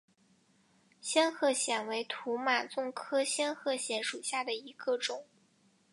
[0.99, 5.27] 仙鹤藓为土马鬃科仙鹤藓属下的一个种。